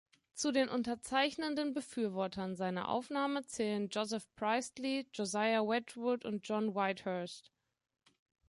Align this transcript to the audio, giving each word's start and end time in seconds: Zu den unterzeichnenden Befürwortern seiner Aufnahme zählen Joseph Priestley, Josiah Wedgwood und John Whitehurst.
Zu 0.33 0.51
den 0.51 0.67
unterzeichnenden 0.67 1.73
Befürwortern 1.75 2.55
seiner 2.55 2.89
Aufnahme 2.89 3.45
zählen 3.45 3.87
Joseph 3.89 4.27
Priestley, 4.35 5.05
Josiah 5.13 5.61
Wedgwood 5.61 6.25
und 6.25 6.47
John 6.47 6.73
Whitehurst. 6.73 7.51